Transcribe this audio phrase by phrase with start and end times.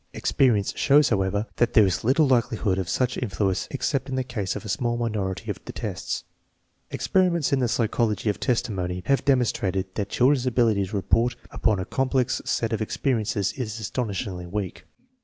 [0.13, 4.55] Experience shows, however, that there is little likelihood of such influence except in the case
[4.55, 6.23] of a small minority of the tests.
[6.89, 11.85] Experiments in the psychology of testimony have demonstrated that children's ability to report upon a
[11.85, 14.85] com plex set of experiences is astonishingly weak.